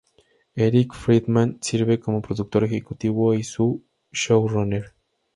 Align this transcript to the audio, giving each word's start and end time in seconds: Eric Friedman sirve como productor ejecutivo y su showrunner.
Eric 0.55 0.95
Friedman 0.95 1.59
sirve 1.61 1.99
como 1.99 2.23
productor 2.23 2.63
ejecutivo 2.63 3.35
y 3.35 3.43
su 3.43 3.83
showrunner. 4.11 4.95